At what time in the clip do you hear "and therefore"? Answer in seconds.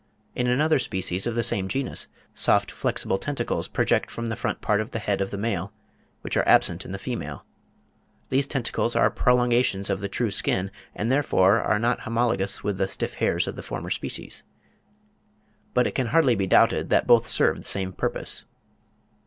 10.95-11.61